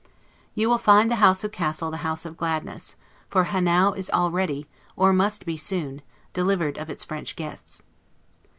[0.55, 2.95] You will find the House of Cassel the house of gladness;
[3.29, 6.01] for Hanau is already, or must be soon,
[6.33, 7.83] delivered of its French guests.